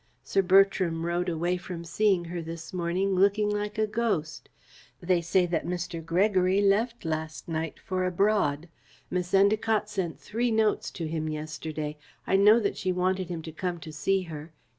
Sir 0.23 0.41
Bertram 0.41 1.05
rode 1.05 1.29
away 1.29 1.57
from 1.57 1.83
seeing 1.83 2.25
her 2.25 2.41
this 2.41 2.73
morning 2.73 3.13
looking 3.13 3.51
like 3.51 3.77
a 3.77 3.85
ghost. 3.85 4.49
They 4.99 5.21
say 5.21 5.45
that 5.45 5.67
Mr. 5.67 6.03
Gregory 6.03 6.59
left 6.59 7.05
last 7.05 7.47
night 7.47 7.79
for 7.79 8.03
abroad. 8.03 8.67
Miss 9.11 9.31
Endacott 9.31 9.89
sent 9.89 10.19
three 10.19 10.49
notes 10.49 10.89
to 10.89 11.05
him 11.05 11.29
yesterday. 11.29 11.97
I 12.25 12.35
know 12.35 12.59
that 12.61 12.77
she 12.77 12.91
wanted 12.91 13.29
him 13.29 13.43
to 13.43 13.51
come 13.51 13.79
to 13.81 13.93
see 13.93 14.23
her. 14.23 14.53